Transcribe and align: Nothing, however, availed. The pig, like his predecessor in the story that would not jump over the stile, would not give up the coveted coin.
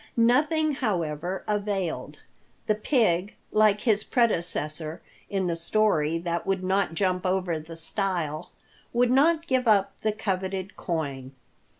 Nothing, 0.17 0.71
however, 0.71 1.43
availed. 1.47 2.17
The 2.65 2.73
pig, 2.73 3.35
like 3.51 3.81
his 3.81 4.03
predecessor 4.03 4.99
in 5.29 5.45
the 5.45 5.55
story 5.55 6.17
that 6.17 6.47
would 6.47 6.63
not 6.63 6.95
jump 6.95 7.23
over 7.23 7.59
the 7.59 7.75
stile, 7.75 8.49
would 8.93 9.11
not 9.11 9.45
give 9.45 9.67
up 9.67 9.91
the 10.01 10.11
coveted 10.11 10.75
coin. 10.75 11.33